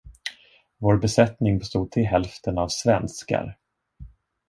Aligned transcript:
Vår 0.77 0.97
besättning 0.97 1.59
bestod 1.59 1.91
till 1.91 2.05
hälften 2.05 2.57
av 2.57 2.67
svenskar. 2.67 3.57